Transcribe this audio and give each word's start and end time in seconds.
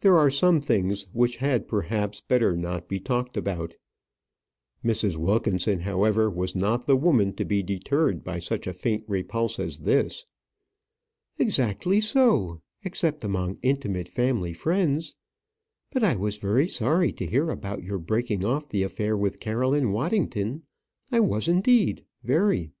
"There 0.00 0.18
are 0.18 0.32
some 0.32 0.60
things 0.60 1.06
which 1.14 1.36
had, 1.36 1.68
perhaps, 1.68 2.20
better 2.20 2.56
not 2.56 2.88
be 2.88 2.98
talked 2.98 3.36
about." 3.36 3.76
Mrs. 4.84 5.16
Wilkinson, 5.16 5.82
however, 5.82 6.28
was 6.28 6.56
not 6.56 6.88
the 6.88 6.96
woman 6.96 7.32
to 7.36 7.44
be 7.44 7.62
deterred 7.62 8.24
by 8.24 8.40
such 8.40 8.66
a 8.66 8.72
faint 8.72 9.04
repulse 9.06 9.60
as 9.60 9.78
this. 9.78 10.26
"Exactly 11.38 12.00
so; 12.00 12.62
except 12.82 13.22
among 13.22 13.58
intimate 13.62 14.08
family 14.08 14.54
friends. 14.54 15.14
But 15.92 16.02
I 16.02 16.16
was 16.16 16.38
very 16.38 16.66
sorry 16.66 17.12
to 17.12 17.24
hear 17.24 17.48
about 17.50 17.84
your 17.84 17.98
breaking 17.98 18.44
off 18.44 18.68
the 18.68 18.82
affair 18.82 19.16
with 19.16 19.38
Caroline 19.38 19.92
Waddington. 19.92 20.64
I 21.12 21.20
was, 21.20 21.46
indeed; 21.46 22.04
very. 22.24 22.72